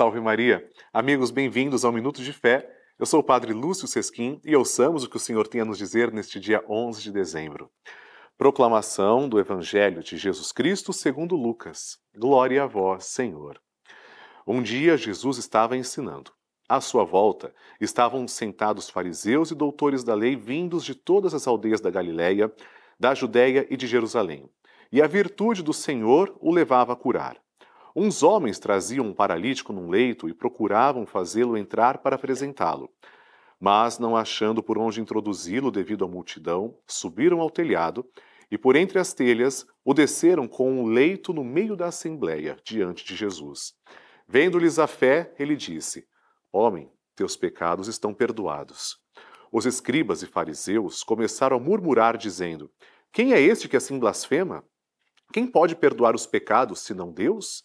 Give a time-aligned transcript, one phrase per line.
[0.00, 0.66] Salve Maria!
[0.94, 2.66] Amigos, bem-vindos ao Minuto de Fé.
[2.98, 5.76] Eu sou o Padre Lúcio Sesquim e ouçamos o que o Senhor tem a nos
[5.76, 7.70] dizer neste dia 11 de dezembro.
[8.38, 11.98] Proclamação do Evangelho de Jesus Cristo segundo Lucas.
[12.16, 13.60] Glória a vós, Senhor.
[14.46, 16.32] Um dia Jesus estava ensinando.
[16.66, 21.82] À sua volta estavam sentados fariseus e doutores da lei vindos de todas as aldeias
[21.82, 22.50] da Galiléia,
[22.98, 24.48] da Judéia e de Jerusalém.
[24.90, 27.36] E a virtude do Senhor o levava a curar.
[27.94, 32.88] Uns homens traziam um paralítico num leito e procuravam fazê-lo entrar para apresentá-lo.
[33.58, 38.06] Mas, não achando por onde introduzi-lo devido à multidão, subiram ao telhado
[38.50, 43.04] e, por entre as telhas, o desceram com um leito no meio da assembleia, diante
[43.04, 43.74] de Jesus.
[44.26, 46.06] Vendo-lhes a fé, ele disse:
[46.52, 48.96] Homem, teus pecados estão perdoados.
[49.52, 52.70] Os escribas e fariseus começaram a murmurar, dizendo:
[53.12, 54.64] Quem é este que assim blasfema?
[55.32, 57.62] Quem pode perdoar os pecados senão Deus?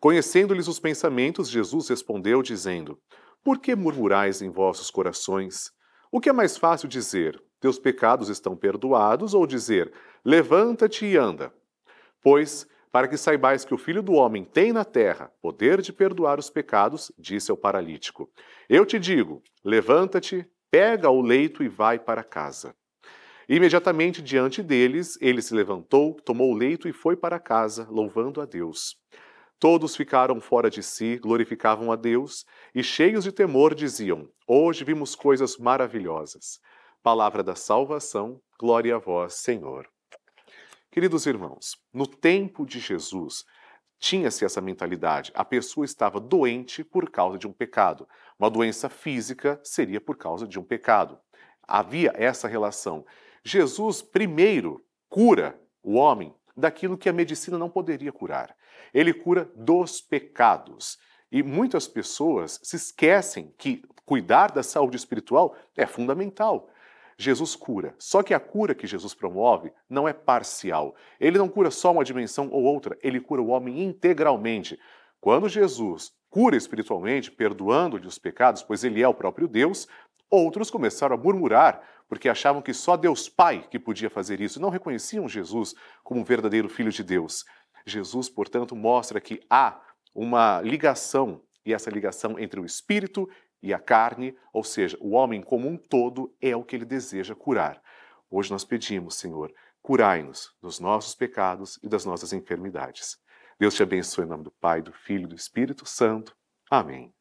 [0.00, 2.98] Conhecendo-lhes os pensamentos, Jesus respondeu, dizendo:
[3.42, 5.70] Por que murmurais em vossos corações?
[6.12, 9.92] O que é mais fácil dizer: Teus pecados estão perdoados, ou dizer:
[10.24, 11.52] Levanta-te e anda?
[12.22, 16.38] Pois, para que saibais que o Filho do Homem tem na terra poder de perdoar
[16.38, 18.30] os pecados, disse ao paralítico:
[18.68, 22.74] Eu te digo: levanta-te, pega o leito e vai para casa.
[23.48, 28.44] Imediatamente diante deles, ele se levantou, tomou o leito e foi para casa, louvando a
[28.44, 28.96] Deus.
[29.58, 35.14] Todos ficaram fora de si, glorificavam a Deus e, cheios de temor, diziam: Hoje vimos
[35.14, 36.60] coisas maravilhosas.
[37.02, 39.88] Palavra da salvação, glória a vós, Senhor.
[40.90, 43.44] Queridos irmãos, no tempo de Jesus,
[43.98, 45.32] tinha-se essa mentalidade.
[45.34, 48.06] A pessoa estava doente por causa de um pecado.
[48.38, 51.18] Uma doença física seria por causa de um pecado.
[51.66, 53.06] Havia essa relação.
[53.42, 58.56] Jesus, primeiro, cura o homem daquilo que a medicina não poderia curar.
[58.94, 60.98] Ele cura dos pecados.
[61.30, 66.70] E muitas pessoas se esquecem que cuidar da saúde espiritual é fundamental.
[67.18, 67.94] Jesus cura.
[67.98, 70.94] Só que a cura que Jesus promove não é parcial.
[71.18, 74.78] Ele não cura só uma dimensão ou outra, ele cura o homem integralmente.
[75.20, 79.86] Quando Jesus cura espiritualmente, perdoando-lhe os pecados, pois ele é o próprio Deus,
[80.30, 84.70] outros começaram a murmurar porque achavam que só Deus Pai que podia fazer isso, não
[84.70, 87.44] reconheciam Jesus como um verdadeiro Filho de Deus.
[87.84, 89.80] Jesus, portanto, mostra que há
[90.14, 93.28] uma ligação, e essa ligação entre o Espírito
[93.62, 97.34] e a carne, ou seja, o homem como um todo, é o que ele deseja
[97.34, 97.80] curar.
[98.30, 103.18] Hoje nós pedimos, Senhor, curai-nos dos nossos pecados e das nossas enfermidades.
[103.58, 106.36] Deus te abençoe em nome do Pai, do Filho e do Espírito Santo.
[106.70, 107.12] Amém.